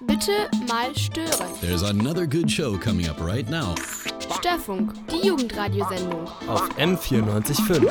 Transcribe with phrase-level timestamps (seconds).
[0.00, 1.48] Bitte mal stören.
[1.60, 3.74] There's another good show coming up right now.
[4.38, 6.28] Störfunk, die Jugendradiosendung.
[6.46, 7.90] Auf M94.5.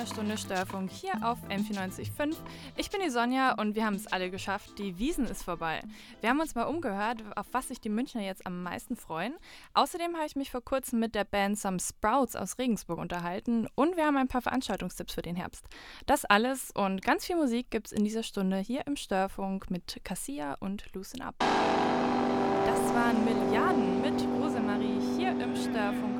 [0.00, 2.34] Einer Stunde Störfunk hier auf M94.5.
[2.78, 4.78] Ich bin die Sonja und wir haben es alle geschafft.
[4.78, 5.82] Die Wiesen ist vorbei.
[6.22, 9.34] Wir haben uns mal umgehört, auf was sich die Münchner jetzt am meisten freuen.
[9.74, 13.98] Außerdem habe ich mich vor kurzem mit der Band Some Sprouts aus Regensburg unterhalten und
[13.98, 15.66] wir haben ein paar Veranstaltungstipps für den Herbst.
[16.06, 20.00] Das alles und ganz viel Musik gibt es in dieser Stunde hier im Störfunk mit
[20.02, 21.34] Cassia und Loosen Up.
[21.40, 26.19] Das waren Milliarden mit Rosemarie hier im Störfunk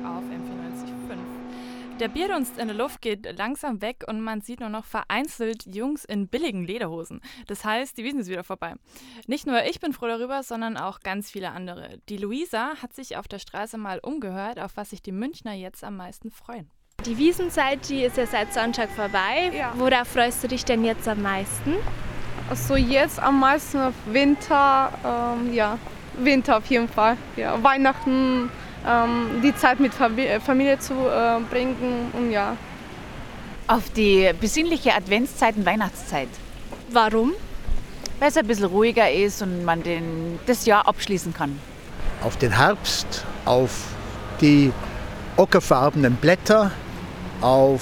[2.01, 6.03] Der Bierdunst in der Luft geht langsam weg und man sieht nur noch vereinzelt Jungs
[6.03, 7.21] in billigen Lederhosen.
[7.45, 8.73] Das heißt, die Wiesen ist wieder vorbei.
[9.27, 11.99] Nicht nur ich bin froh darüber, sondern auch ganz viele andere.
[12.09, 15.83] Die Luisa hat sich auf der Straße mal umgehört, auf was sich die Münchner jetzt
[15.83, 16.71] am meisten freuen.
[17.05, 19.51] Die Wiesenzeit, die ist ja seit Sonntag vorbei.
[19.53, 19.71] Ja.
[19.77, 21.75] Worauf freust du dich denn jetzt am meisten?
[22.49, 25.77] Also jetzt am meisten auf Winter, ähm, ja,
[26.17, 27.15] Winter auf jeden Fall.
[27.35, 28.49] Ja, Weihnachten,
[28.87, 32.55] ähm, die Zeit mit äh, Familie zu äh, bringen und ja.
[33.67, 36.27] Auf die besinnliche Adventszeit und Weihnachtszeit,
[36.91, 37.33] Warum?
[38.19, 41.59] weil es ein bisschen ruhiger ist und man den, das Jahr abschließen kann.
[42.21, 43.71] auf den Herbst, auf
[44.41, 44.71] die
[45.37, 46.71] ockerfarbenen Blätter,
[47.41, 47.81] auf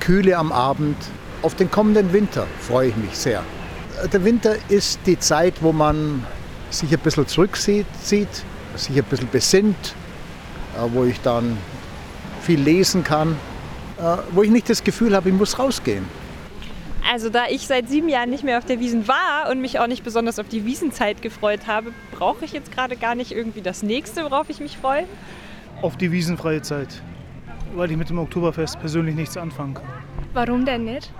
[0.00, 0.96] die Kühle am Abend,
[1.42, 3.42] auf den kommenden Winter freue ich mich sehr.
[4.12, 6.24] Der Winter ist die Zeit, wo man
[6.70, 8.28] sich ein bisschen zurückzieht, zieht,
[8.76, 9.94] sich ein bisschen besinnt,
[10.76, 11.56] äh, wo ich dann
[12.42, 13.36] viel lesen kann,
[13.98, 16.04] äh, wo ich nicht das Gefühl habe, ich muss rausgehen.
[17.10, 19.86] Also da ich seit sieben Jahren nicht mehr auf der Wiesen war und mich auch
[19.86, 23.82] nicht besonders auf die Wiesenzeit gefreut habe, brauche ich jetzt gerade gar nicht irgendwie das
[23.82, 25.04] nächste, worauf ich mich freue.
[25.80, 27.02] auf die wiesenfreie Zeit,
[27.74, 29.86] weil ich mit dem Oktoberfest persönlich nichts anfangen kann.
[30.34, 31.12] Warum denn nicht?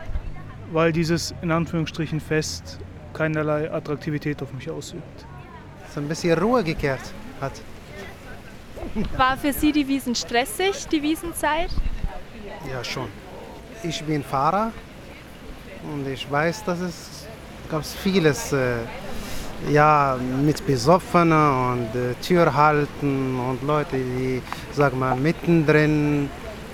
[0.73, 2.79] Weil dieses in Anführungsstrichen Fest
[3.15, 5.27] keinerlei Attraktivität auf mich ausübt.
[5.95, 7.01] so ein bisschen Ruhe gekehrt
[7.41, 7.53] hat.
[9.17, 11.70] War für Sie die Wiesen stressig, die Wiesenzeit?
[12.70, 13.08] Ja, schon.
[13.83, 14.73] Ich bin Fahrer
[15.92, 17.27] und ich weiß, dass es
[17.70, 18.77] ganz vieles äh,
[19.70, 24.42] ja, mit Besoffenen und äh, Tür halten und Leute, die,
[24.73, 26.30] sag mal, mittendrin,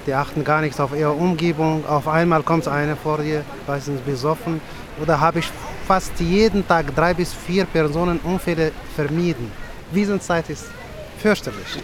[0.06, 1.86] die achten gar nichts auf ihre Umgebung.
[1.86, 4.60] Auf einmal kommt einer vor dir, meistens besoffen.
[5.00, 5.50] Oder habe ich
[5.86, 9.50] fast jeden Tag drei bis vier Personen Unfälle vermieden.
[9.94, 10.66] Wiesenzeit ist
[11.18, 11.66] fürchterlich.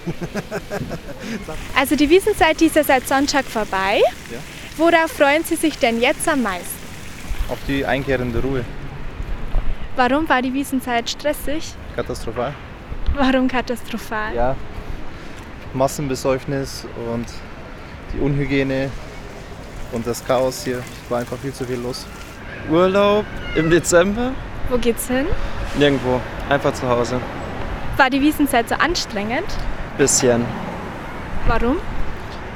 [1.76, 4.00] Also die Wiesenzeit, ist ja seit Sonntag vorbei.
[4.30, 4.38] Ja.
[4.76, 6.80] Worauf freuen Sie sich denn jetzt am meisten?
[7.48, 8.64] Auf die einkehrende Ruhe.
[9.96, 11.74] Warum war die Wiesenzeit stressig?
[11.96, 12.54] Katastrophal.
[13.14, 14.34] Warum katastrophal?
[14.34, 14.56] Ja.
[15.74, 17.26] Massenbesäufnis und
[18.12, 18.90] die Unhygiene
[19.92, 20.78] und das Chaos hier.
[20.78, 22.06] Es war einfach viel zu viel los.
[22.70, 24.32] Urlaub im Dezember?
[24.68, 25.26] Wo geht's hin?
[25.78, 26.20] Nirgendwo.
[26.48, 27.20] Einfach zu Hause.
[28.00, 29.44] War die Wiesenzeit so anstrengend?
[29.98, 30.42] Bisschen.
[31.46, 31.76] Warum?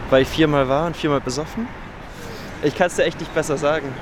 [0.08, 1.68] Weil ich viermal war und viermal besoffen.
[2.62, 3.92] Ich kann es dir echt nicht besser sagen.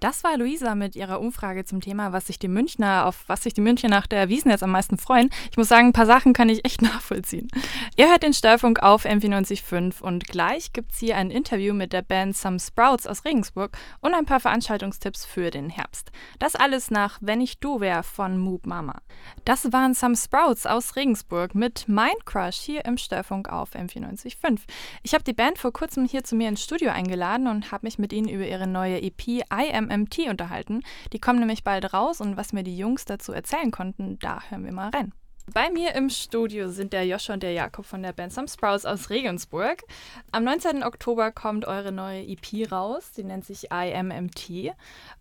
[0.00, 3.54] Das war Luisa mit ihrer Umfrage zum Thema, was sich die Münchner, auf was sich
[3.54, 5.30] die Münchner nach der Wiesen jetzt am meisten freuen.
[5.50, 7.48] Ich muss sagen, ein paar Sachen kann ich echt nachvollziehen.
[7.96, 12.02] Ihr hört den Störfunk auf M945 und gleich gibt es hier ein Interview mit der
[12.02, 16.10] Band Some Sprouts aus Regensburg und ein paar Veranstaltungstipps für den Herbst.
[16.38, 19.00] Das alles nach Wenn ich du wär von Moop Mama.
[19.46, 24.60] Das waren Some Sprouts aus Regensburg mit Mind Crush hier im Störfunk auf M945.
[25.02, 27.98] Ich habe die Band vor kurzem hier zu mir ins Studio eingeladen und habe mich
[27.98, 30.82] mit ihnen über ihre neue EP I Am MT unterhalten.
[31.12, 34.64] Die kommen nämlich bald raus und was mir die Jungs dazu erzählen konnten, da hören
[34.64, 35.12] wir mal rein.
[35.52, 38.84] Bei mir im Studio sind der Joscha und der Jakob von der Band Some Sprouts
[38.84, 39.84] aus Regensburg.
[40.32, 40.82] Am 19.
[40.82, 44.72] Oktober kommt eure neue EP raus, die nennt sich I Am MT.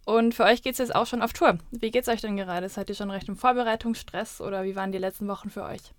[0.03, 1.59] Und für euch geht es jetzt auch schon auf Tour.
[1.69, 2.69] Wie geht's euch denn gerade?
[2.69, 5.93] Seid ihr schon recht im Vorbereitungsstress oder wie waren die letzten Wochen für euch?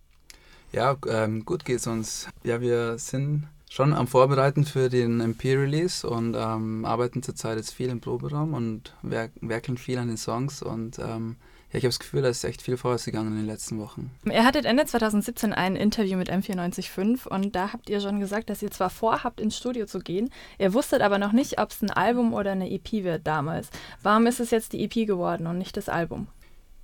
[0.72, 2.28] Ja, ähm, gut geht's uns.
[2.42, 7.90] Ja, wir sind schon am Vorbereiten für den MP-Release und ähm, arbeiten zurzeit jetzt viel
[7.90, 11.36] im Proberaum und werk werkeln viel an den Songs und ähm,
[11.72, 14.10] ja, ich habe das Gefühl, da ist echt viel vorwärts gegangen in den letzten Wochen.
[14.24, 18.62] Ihr hattet Ende 2017 ein Interview mit M945 und da habt ihr schon gesagt, dass
[18.62, 21.90] ihr zwar vorhabt, ins Studio zu gehen, ihr wusstet aber noch nicht, ob es ein
[21.90, 23.68] Album oder eine EP wird damals.
[24.02, 26.28] Warum ist es jetzt die EP geworden und nicht das Album?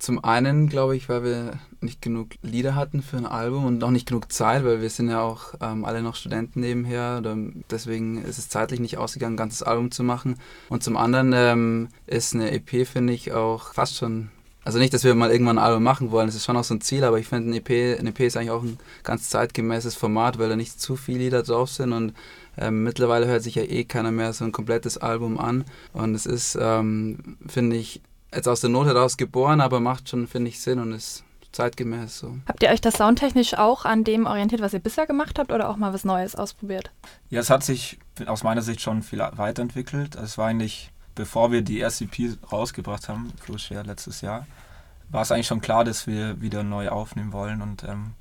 [0.03, 3.89] Zum einen glaube ich, weil wir nicht genug Lieder hatten für ein Album und auch
[3.89, 7.19] nicht genug Zeit, weil wir sind ja auch ähm, alle noch Studenten nebenher.
[7.19, 7.37] Oder
[7.71, 10.35] deswegen ist es zeitlich nicht ausgegangen, ein ganzes Album zu machen.
[10.67, 14.29] Und zum anderen ähm, ist eine EP, finde ich, auch fast schon
[14.65, 16.73] also nicht, dass wir mal irgendwann ein Album machen wollen, das ist schon auch so
[16.73, 19.95] ein Ziel, aber ich finde, ein EP, ein EP ist eigentlich auch ein ganz zeitgemäßes
[19.95, 22.13] Format, weil da nicht zu viele Lieder drauf sind und
[22.57, 26.25] ähm, mittlerweile hört sich ja eh keiner mehr so ein komplettes Album an und es
[26.25, 28.01] ist, ähm, finde ich,
[28.35, 32.17] jetzt aus der Not heraus geboren, aber macht schon, finde ich, Sinn und ist zeitgemäß
[32.17, 32.37] so.
[32.47, 35.69] Habt ihr euch das soundtechnisch auch an dem orientiert, was ihr bisher gemacht habt oder
[35.69, 36.91] auch mal was Neues ausprobiert?
[37.29, 40.15] Ja, es hat sich aus meiner Sicht schon viel weiterentwickelt.
[40.15, 44.47] Es war eigentlich, bevor wir die erste EP rausgebracht haben, Share letztes Jahr,
[45.09, 48.13] war es eigentlich schon klar, dass wir wieder neu aufnehmen wollen und ähm,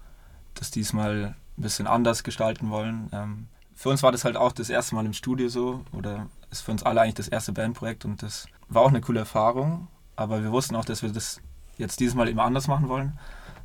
[0.55, 3.09] das diesmal ein bisschen anders gestalten wollen.
[3.12, 6.61] Ähm, für uns war das halt auch das erste Mal im Studio so oder ist
[6.61, 9.88] für uns alle eigentlich das erste Bandprojekt und das war auch eine coole Erfahrung,
[10.22, 11.40] aber wir wussten auch, dass wir das
[11.78, 13.19] jetzt dieses Mal immer anders machen wollen.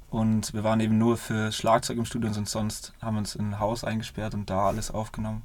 [0.10, 3.60] Und wir waren eben nur für Schlagzeug im Studio und sonst haben uns in ein
[3.60, 5.44] Haus eingesperrt und da alles aufgenommen.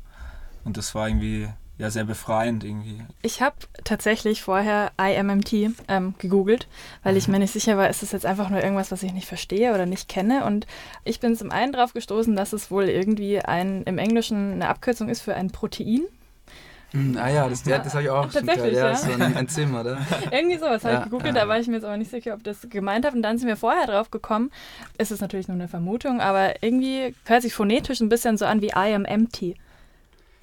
[0.65, 1.49] Und das war irgendwie
[1.79, 3.03] ja sehr befreiend irgendwie.
[3.23, 5.53] Ich habe tatsächlich vorher IMMT
[5.89, 6.69] ähm, gegoogelt,
[7.03, 9.27] weil ich mir nicht sicher war, ist es jetzt einfach nur irgendwas, was ich nicht
[9.27, 10.45] verstehe oder nicht kenne.
[10.45, 10.67] Und
[11.03, 15.09] ich bin zum einen drauf gestoßen, dass es wohl irgendwie ein im Englischen eine Abkürzung
[15.09, 16.03] ist für ein Protein.
[16.93, 18.73] Hm, ah ja, das, ja, das habe ich auch schon gehört.
[18.73, 18.95] Ja, ja.
[18.95, 19.99] so ein Enzym, oder?
[20.31, 21.43] Irgendwie sowas habe ja, ich gegoogelt, ja.
[21.43, 23.15] da war ich mir jetzt aber nicht sicher, ob das gemeint hat.
[23.15, 24.51] Und dann sind wir vorher drauf gekommen.
[24.99, 28.61] Es ist natürlich nur eine Vermutung, aber irgendwie hört sich phonetisch ein bisschen so an
[28.61, 29.57] wie I am empty.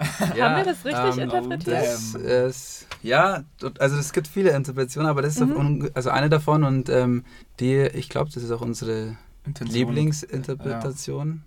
[0.00, 1.76] Haben wir das richtig ähm, interpretiert?
[1.76, 3.44] Das ist, ja,
[3.78, 5.90] also es gibt viele Interpretationen, aber das ist mhm.
[5.94, 7.24] also eine davon und ähm,
[7.60, 9.76] die, ich glaube, das ist auch unsere Intention.
[9.76, 11.42] Lieblingsinterpretation.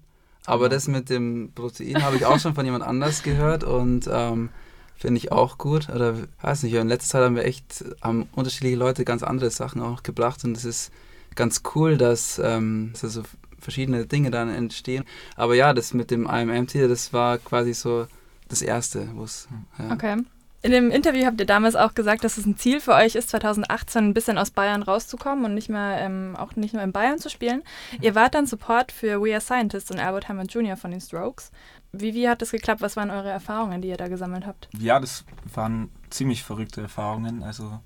[0.45, 0.75] Aber genau.
[0.75, 4.49] das mit dem Protein habe ich auch schon von jemand anders gehört und ähm,
[4.95, 5.89] Finde ich auch gut.
[5.89, 9.81] Oder weiß nicht, in letzter Zeit haben wir echt, haben unterschiedliche Leute ganz andere Sachen
[9.81, 10.91] auch gebracht und es ist
[11.35, 13.23] ganz cool, dass, ähm, dass so
[13.59, 15.03] verschiedene Dinge dann entstehen.
[15.35, 18.07] Aber ja, das mit dem IMMT, das war quasi so
[18.49, 19.47] das Erste, wo es.
[19.79, 19.93] Ja.
[19.93, 20.17] Okay.
[20.63, 23.29] In dem Interview habt ihr damals auch gesagt, dass es ein Ziel für euch ist,
[23.31, 27.19] 2018 ein bisschen aus Bayern rauszukommen und nicht mehr, ähm, auch nicht nur in Bayern
[27.19, 27.63] zu spielen.
[27.99, 30.77] Ihr wart dann Support für We Are Scientists und Albert Hammond Jr.
[30.77, 31.51] von den Strokes.
[31.91, 32.79] Wie, wie hat das geklappt?
[32.79, 34.69] Was waren eure Erfahrungen, die ihr da gesammelt habt?
[34.77, 37.43] Ja, das waren ziemlich verrückte Erfahrungen.
[37.43, 37.79] Also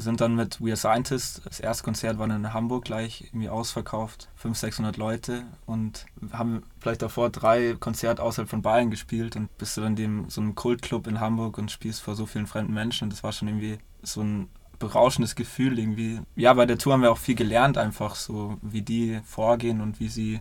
[0.00, 3.24] wir sind dann mit We Are Scientists, das erste Konzert war dann in Hamburg gleich
[3.26, 9.36] irgendwie ausverkauft, 500, 600 Leute und haben vielleicht davor drei Konzerte außerhalb von Bayern gespielt
[9.36, 12.46] und bist du dann dem so einem Kultclub in Hamburg und spielst vor so vielen
[12.46, 14.48] fremden Menschen und das war schon irgendwie so ein
[14.78, 16.22] berauschendes Gefühl irgendwie.
[16.34, 20.00] Ja, bei der Tour haben wir auch viel gelernt einfach so, wie die vorgehen und
[20.00, 20.40] wie sie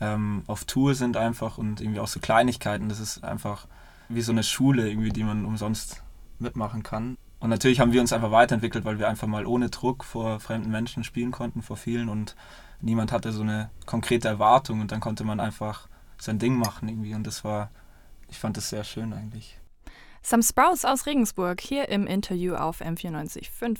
[0.00, 2.88] ähm, auf Tour sind einfach und irgendwie auch so Kleinigkeiten.
[2.88, 3.68] Das ist einfach
[4.08, 6.02] wie so eine Schule irgendwie, die man umsonst
[6.40, 7.16] mitmachen kann.
[7.42, 10.70] Und natürlich haben wir uns einfach weiterentwickelt, weil wir einfach mal ohne Druck vor fremden
[10.70, 12.08] Menschen spielen konnten, vor vielen.
[12.08, 12.36] Und
[12.80, 14.80] niemand hatte so eine konkrete Erwartung.
[14.80, 17.16] Und dann konnte man einfach sein Ding machen irgendwie.
[17.16, 17.72] Und das war,
[18.28, 19.58] ich fand das sehr schön eigentlich.
[20.24, 23.78] Some Sprouts aus Regensburg hier im Interview auf M94.5.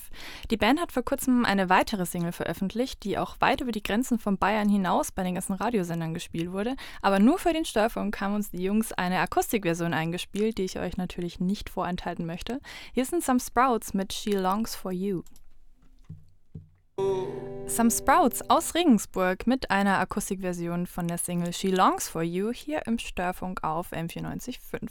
[0.50, 4.18] Die Band hat vor kurzem eine weitere Single veröffentlicht, die auch weit über die Grenzen
[4.18, 6.74] von Bayern hinaus bei den ganzen Radiosendern gespielt wurde.
[7.00, 10.96] Aber nur für den Störfunk haben uns die Jungs eine Akustikversion eingespielt, die ich euch
[10.96, 12.60] natürlich nicht vorenthalten möchte.
[12.92, 15.22] Hier sind Some Sprouts mit She Longs for You.
[17.72, 22.86] Some Sprouts aus Regensburg mit einer Akustikversion von der Single She Longs for You hier
[22.86, 24.88] im Störfunk auf M94.5.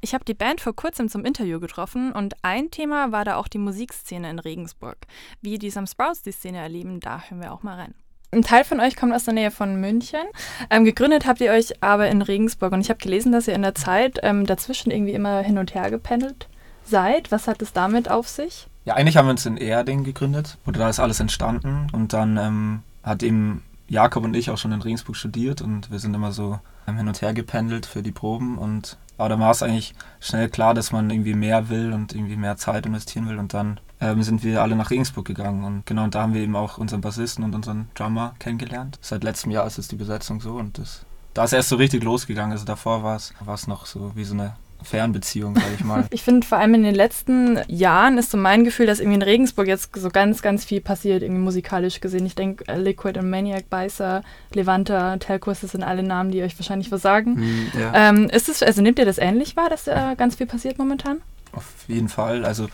[0.00, 3.48] Ich habe die Band vor kurzem zum Interview getroffen und ein Thema war da auch
[3.48, 4.96] die Musikszene in Regensburg.
[5.42, 7.94] Wie die Some Sprouts die Szene erleben, da hören wir auch mal rein.
[8.30, 10.24] Ein Teil von euch kommt aus der Nähe von München.
[10.70, 13.60] Ähm, gegründet habt ihr euch aber in Regensburg und ich habe gelesen, dass ihr in
[13.60, 16.48] der Zeit ähm, dazwischen irgendwie immer hin und her gependelt
[16.82, 17.30] seid.
[17.30, 18.68] Was hat es damit auf sich?
[18.84, 22.36] Ja, eigentlich haben wir uns in Erding gegründet, oder da ist alles entstanden und dann
[22.36, 26.32] ähm, hat eben Jakob und ich auch schon in Regensburg studiert und wir sind immer
[26.32, 29.94] so ähm, hin und her gependelt für die Proben und aber dann war es eigentlich
[30.18, 33.78] schnell klar, dass man irgendwie mehr will und irgendwie mehr Zeit investieren will und dann
[34.00, 36.78] ähm, sind wir alle nach Regensburg gegangen und genau und da haben wir eben auch
[36.78, 38.98] unseren Bassisten und unseren Drummer kennengelernt.
[39.00, 41.04] Seit letztem Jahr ist jetzt die Besetzung so und das
[41.34, 42.52] da ist erst so richtig losgegangen.
[42.52, 44.54] Also davor war es noch so wie so eine
[44.84, 46.06] Fernbeziehung, sag ich mal.
[46.10, 49.22] ich finde vor allem in den letzten Jahren ist so mein Gefühl, dass irgendwie in
[49.22, 52.26] Regensburg jetzt so ganz, ganz viel passiert, irgendwie musikalisch gesehen.
[52.26, 54.22] Ich denke, äh, Liquid und Maniac, Beißer,
[54.52, 57.34] Levanta, Telkurs, das sind alle Namen, die euch wahrscheinlich was sagen.
[57.34, 57.92] Mm, ja.
[57.94, 61.20] ähm, ist es, also nehmt ihr das ähnlich wahr, dass da ganz viel passiert momentan?
[61.52, 62.44] Auf jeden Fall.
[62.44, 62.68] Also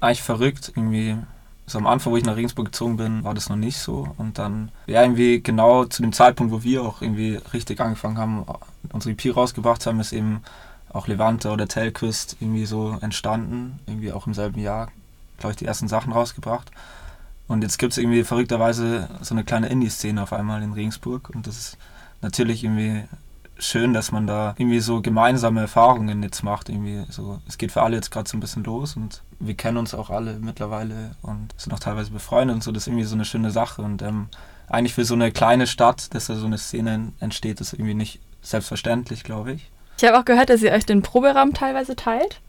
[0.00, 1.16] eigentlich verrückt, irgendwie
[1.66, 4.08] so am Anfang, wo ich nach Regensburg gezogen bin, war das noch nicht so.
[4.18, 8.44] Und dann, ja, irgendwie genau zu dem Zeitpunkt, wo wir auch irgendwie richtig angefangen haben,
[8.92, 10.42] unsere EP rausgebracht haben, ist eben
[10.92, 13.80] auch Levante oder Telquist irgendwie so entstanden.
[13.86, 14.88] Irgendwie auch im selben Jahr,
[15.38, 16.70] glaube ich, die ersten Sachen rausgebracht.
[17.48, 21.30] Und jetzt gibt es irgendwie verrückterweise so eine kleine Indie-Szene auf einmal in Regensburg.
[21.34, 21.78] Und das ist
[22.20, 23.04] natürlich irgendwie
[23.58, 26.68] schön, dass man da irgendwie so gemeinsame Erfahrungen jetzt macht.
[26.68, 29.76] Irgendwie so, es geht für alle jetzt gerade so ein bisschen los und wir kennen
[29.76, 32.72] uns auch alle mittlerweile und sind auch teilweise befreundet und so.
[32.72, 33.82] Das ist irgendwie so eine schöne Sache.
[33.82, 34.28] Und ähm,
[34.68, 38.20] eigentlich für so eine kleine Stadt, dass da so eine Szene entsteht, ist irgendwie nicht
[38.40, 39.70] selbstverständlich, glaube ich.
[39.98, 42.40] Ich habe auch gehört, dass ihr euch den Proberaum teilweise teilt.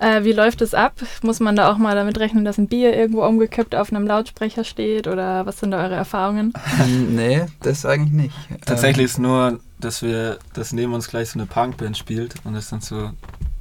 [0.00, 0.94] Äh, wie läuft es ab?
[1.22, 4.64] Muss man da auch mal damit rechnen, dass ein Bier irgendwo umgekippt auf einem Lautsprecher
[4.64, 5.08] steht?
[5.08, 6.52] Oder was sind da eure Erfahrungen?
[6.80, 8.34] Ähm, nee, das eigentlich nicht.
[8.64, 12.70] Tatsächlich ist nur, dass wir, dass neben uns gleich so eine Punkband spielt und es
[12.70, 13.10] dann so,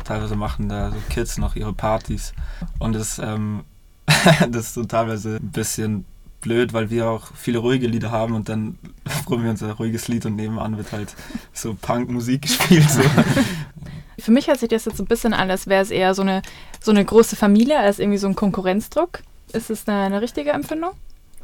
[0.04, 2.34] teilweise machen da so Kids noch ihre Partys.
[2.78, 3.64] Und das, ähm,
[4.50, 6.06] das ist so teilweise ein bisschen
[6.42, 8.78] blöd, weil wir auch viele ruhige Lieder haben und dann
[9.26, 11.16] probieren wir unser ruhiges Lied und nebenan wird halt
[11.54, 12.90] so Punkmusik gespielt.
[12.90, 13.02] So.
[14.20, 16.24] Für mich hört sich das jetzt so ein bisschen an, als wäre es eher so
[16.24, 16.42] eine,
[16.82, 19.20] so eine große Familie als irgendwie so ein Konkurrenzdruck.
[19.54, 20.92] Ist es eine, eine richtige Empfindung?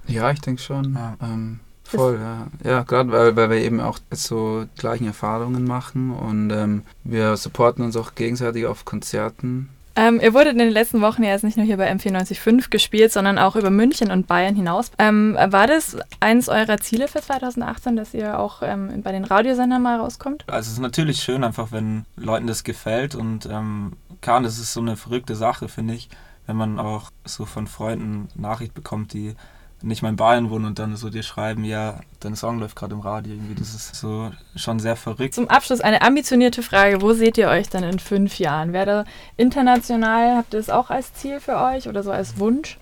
[0.07, 0.93] Ja, ich denke schon.
[0.93, 1.15] Ja.
[1.21, 2.47] Ähm, voll, ja.
[2.63, 7.85] Ja, gerade weil, weil wir eben auch so gleichen Erfahrungen machen und ähm, wir supporten
[7.85, 9.69] uns auch gegenseitig auf Konzerten.
[9.95, 13.11] Ähm, ihr wurdet in den letzten Wochen ja jetzt nicht nur hier bei M495 gespielt,
[13.11, 14.91] sondern auch über München und Bayern hinaus.
[14.97, 19.81] Ähm, war das eines eurer Ziele für 2018, dass ihr auch ähm, bei den Radiosendern
[19.81, 20.45] mal rauskommt?
[20.47, 24.73] Also es ist natürlich schön, einfach wenn Leuten das gefällt und ähm, kann, das ist
[24.73, 26.09] so eine verrückte Sache, finde ich,
[26.47, 29.35] wenn man auch so von Freunden Nachricht bekommt, die
[29.83, 32.93] nicht mal in Bayern wohnen und dann so dir schreiben, ja, dein Song läuft gerade
[32.93, 33.33] im Radio.
[33.33, 35.35] Irgendwie, das ist so schon sehr verrückt.
[35.35, 37.01] Zum Abschluss eine ambitionierte Frage.
[37.01, 38.71] Wo seht ihr euch dann in fünf Jahren?
[38.71, 42.77] Wäre international, habt ihr das auch als Ziel für euch oder so als Wunsch?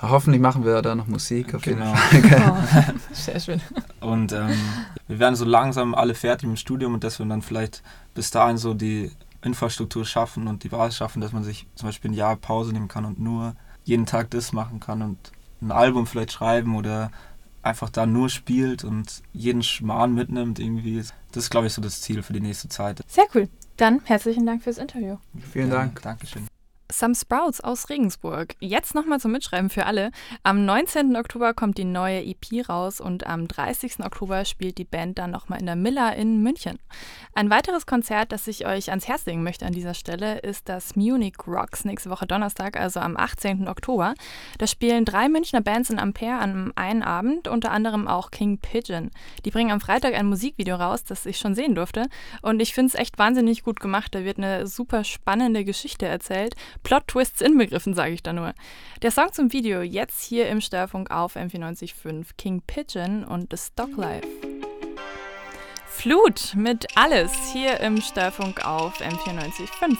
[0.00, 1.94] Hoffentlich machen wir da noch Musik auf genau.
[2.12, 2.84] jeden Fall.
[2.98, 3.60] Oh, sehr schön.
[4.00, 4.58] Und ähm,
[5.08, 7.82] wir werden so langsam alle fertig im Studium und dass wir dann vielleicht
[8.14, 9.10] bis dahin so die
[9.42, 12.88] Infrastruktur schaffen und die Basis schaffen, dass man sich zum Beispiel ein Jahr Pause nehmen
[12.88, 17.10] kann und nur jeden Tag das machen kann und ein Album vielleicht schreiben oder
[17.62, 20.98] einfach da nur spielt und jeden Schmarrn mitnimmt irgendwie.
[21.32, 23.02] Das ist, glaube ich, so das Ziel für die nächste Zeit.
[23.08, 23.48] Sehr cool.
[23.76, 25.16] Dann herzlichen Dank fürs Interview.
[25.52, 25.98] Vielen Dank.
[25.98, 26.46] Ja, Dankeschön.
[26.90, 28.54] Some Sprouts aus Regensburg.
[28.60, 30.10] Jetzt nochmal zum Mitschreiben für alle.
[30.42, 31.16] Am 19.
[31.16, 34.04] Oktober kommt die neue EP raus und am 30.
[34.04, 36.78] Oktober spielt die Band dann nochmal in der Miller in München.
[37.34, 40.96] Ein weiteres Konzert, das ich euch ans Herz legen möchte an dieser Stelle, ist das
[40.96, 43.68] Munich Rocks nächste Woche Donnerstag, also am 18.
[43.68, 44.14] Oktober.
[44.58, 49.10] Da spielen drei Münchner Bands in Ampere an einem Abend, unter anderem auch King Pigeon.
[49.44, 52.06] Die bringen am Freitag ein Musikvideo raus, das ich schon sehen durfte.
[52.42, 54.14] Und ich finde es echt wahnsinnig gut gemacht.
[54.14, 58.54] Da wird eine super spannende Geschichte erzählt Plot-Twists inbegriffen, sage ich da nur.
[59.02, 63.96] Der Song zum Video jetzt hier im Störfunk auf M495 King Pigeon und The Stock
[63.96, 64.26] Life.
[65.86, 69.96] Flut mit Alles hier im Störfunk auf M495.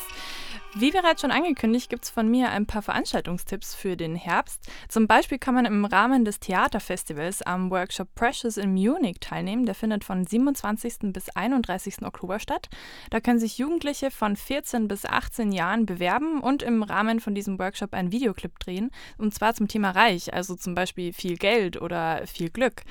[0.79, 4.61] Wie bereits schon angekündigt, gibt es von mir ein paar Veranstaltungstipps für den Herbst.
[4.91, 9.65] Zum Beispiel kann man im Rahmen des Theaterfestivals am Workshop Precious in Munich teilnehmen.
[9.65, 11.15] Der findet von 27.
[11.15, 12.03] bis 31.
[12.03, 12.69] Oktober statt.
[13.09, 17.59] Da können sich Jugendliche von 14 bis 18 Jahren bewerben und im Rahmen von diesem
[17.59, 18.91] Workshop einen Videoclip drehen.
[19.17, 22.83] Und zwar zum Thema Reich, also zum Beispiel viel Geld oder viel Glück.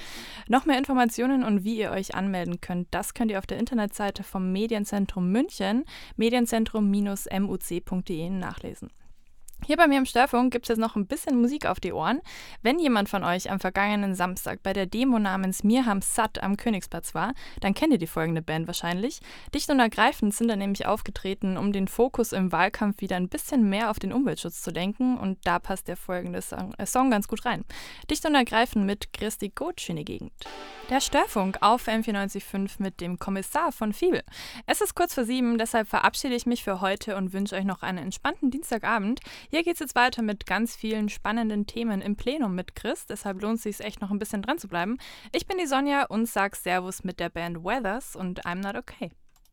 [0.47, 4.23] Noch mehr Informationen und wie ihr euch anmelden könnt, das könnt ihr auf der Internetseite
[4.23, 5.85] vom Medienzentrum München,
[6.17, 7.74] medienzentrum-muc
[8.39, 8.89] nachlesen.
[9.63, 12.21] Hier bei mir im Störfunk gibt es jetzt noch ein bisschen Musik auf die Ohren.
[12.61, 17.15] Wenn jemand von euch am vergangenen Samstag bei der Demo namens Mirham Sat am Königsplatz
[17.15, 19.21] war, dann kennt ihr die folgende Band wahrscheinlich.
[19.55, 23.67] Dicht und ergreifend sind da nämlich aufgetreten, um den Fokus im Wahlkampf wieder ein bisschen
[23.67, 27.27] mehr auf den Umweltschutz zu lenken und da passt der folgende Song, äh, Song ganz
[27.27, 27.65] gut rein.
[28.11, 30.31] Dicht und ergreifend mit Christi Gotsch in die Gegend.
[30.91, 34.21] Der Störfunk auf M945 mit dem Kommissar von Fiebel.
[34.67, 37.81] Es ist kurz vor sieben, deshalb verabschiede ich mich für heute und wünsche euch noch
[37.81, 39.21] einen entspannten Dienstagabend.
[39.49, 43.41] Hier geht es jetzt weiter mit ganz vielen spannenden Themen im Plenum mit Chris, deshalb
[43.41, 44.97] lohnt es sich echt noch ein bisschen dran zu bleiben.
[45.33, 49.11] Ich bin die Sonja und sag Servus mit der Band Weathers und I'm Not Okay.